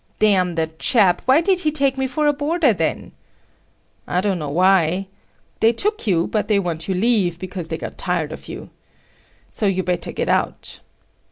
"Damn 0.17 0.55
the 0.55 0.65
chap! 0.79 1.21
Why 1.25 1.41
did 1.41 1.59
he 1.59 1.71
take 1.71 1.95
me 1.95 2.07
for 2.07 2.25
a 2.25 2.33
boarder 2.33 2.73
then!" 2.73 3.11
"I 4.07 4.19
don't 4.19 4.39
know 4.39 4.49
why. 4.49 5.05
They 5.59 5.73
took 5.73 6.07
you 6.07 6.25
but 6.25 6.47
they 6.47 6.57
want 6.57 6.87
you 6.87 6.95
leave 6.95 7.37
because 7.37 7.67
they 7.67 7.77
got 7.77 7.99
tired 7.99 8.31
of 8.31 8.47
you. 8.47 8.71
So 9.51 9.67
you'd 9.67 9.85
better 9.85 10.11
get 10.11 10.27
out." 10.27 10.79